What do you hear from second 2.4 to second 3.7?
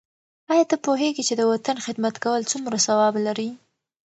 څومره ثواب لري؟